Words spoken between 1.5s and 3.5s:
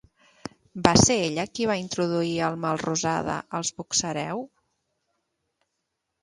qui va introduir el Melrosada